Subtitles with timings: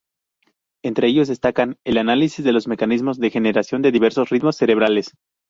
[0.83, 5.13] Entre otros destacan el análisis de los mecanismos de generación de diversos ritmos cerebrales.